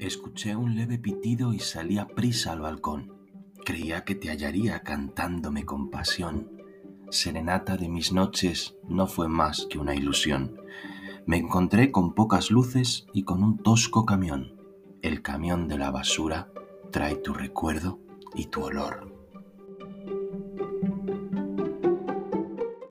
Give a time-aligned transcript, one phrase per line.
[0.00, 3.12] Escuché un leve pitido y salí a prisa al balcón.
[3.66, 6.50] Creía que te hallaría cantándome con pasión.
[7.10, 10.56] Serenata de mis noches no fue más que una ilusión.
[11.26, 14.56] Me encontré con pocas luces y con un tosco camión.
[15.02, 16.50] El camión de la basura
[16.90, 17.98] trae tu recuerdo
[18.34, 19.19] y tu olor.